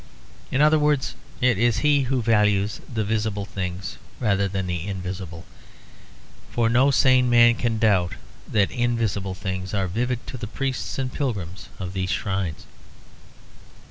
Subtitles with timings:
[0.49, 5.45] In other words, it is he who values the visible things rather than the invisible;
[6.49, 8.15] for no sane man can doubt
[8.47, 12.65] that invisible things are vivid to the priests and pilgrims of these shrines.